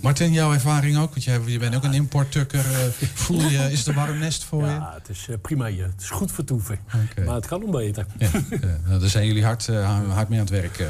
Martin, 0.00 0.32
jouw 0.32 0.52
ervaring 0.52 0.98
ook? 0.98 1.10
Want 1.10 1.24
jij, 1.24 1.40
je 1.46 1.58
bent 1.58 1.74
ook 1.74 1.84
een 1.84 1.94
importtukker. 1.94 2.58
eh, 2.58 3.08
voel 3.14 3.40
je, 3.40 3.58
is 3.70 3.78
het 3.78 3.86
een 3.86 3.94
warm 3.94 4.18
nest 4.18 4.44
voor 4.44 4.64
je? 4.64 4.70
Ja, 4.70 4.92
het 4.98 5.08
is 5.08 5.26
eh, 5.28 5.36
prima 5.42 5.66
hier. 5.66 5.84
Het 5.84 6.00
is 6.00 6.10
goed 6.10 6.32
vertoeven. 6.32 6.78
Oké. 7.10 7.24
Maar 7.24 7.34
het 7.34 7.46
kan 7.46 7.60
nog 7.60 7.70
beter. 7.70 8.06
Ja, 8.18 8.28
ja, 8.50 8.78
nou, 8.86 9.00
daar 9.00 9.08
zijn 9.08 9.26
jullie 9.26 9.44
hard, 9.44 9.68
eh, 9.68 10.08
hard 10.08 10.28
mee 10.28 10.38
aan 10.40 10.44
het 10.46 10.54
werk. 10.54 10.84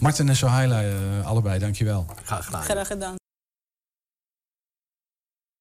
Martin 0.00 0.28
en 0.28 0.36
Sohaila, 0.36 0.82
allebei, 1.24 1.58
dankjewel. 1.58 2.06
Graag 2.24 2.44
gedaan. 2.44 2.62
Graag 2.62 2.86
gedaan. 2.86 3.14